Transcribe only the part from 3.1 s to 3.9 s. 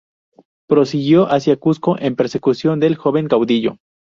caudillo.